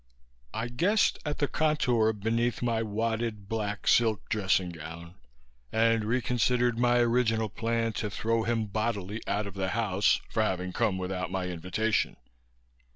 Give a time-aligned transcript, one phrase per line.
[0.51, 5.13] I guessed at the contour beneath my wadded black silk dressing gown
[5.71, 10.41] and re considered my original plan to throw him bodily out of the house for
[10.41, 12.17] having come without my invitation.